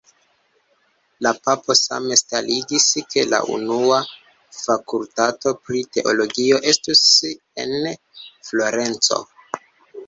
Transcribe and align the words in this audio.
La 1.25 1.33
papo 1.47 1.75
same 1.79 2.17
starigis 2.21 2.87
ke 3.11 3.25
la 3.35 3.41
unua 3.57 4.01
Fakultato 4.63 5.55
pri 5.69 5.83
Teologio 5.99 6.59
estus 6.75 7.07
en 7.67 7.77
Florenco. 8.51 9.25